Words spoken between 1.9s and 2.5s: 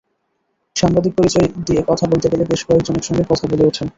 বলতে গেলে